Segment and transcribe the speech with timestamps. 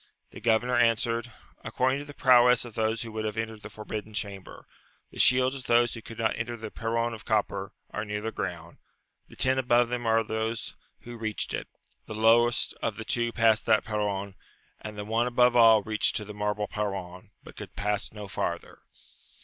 [0.31, 1.31] The governor answered,
[1.63, 4.65] according to the prowess of those who would have entered the forbidden chamber;
[5.11, 8.31] the shields of those who could not enter the perron of copper, are near the
[8.31, 8.79] ground;
[9.27, 11.67] the ten above them are of those who reached it;
[12.07, 14.33] the lowest of the two passed that perron,
[14.79, 18.79] and the one above all reached to the marble perron, but could pass no farther.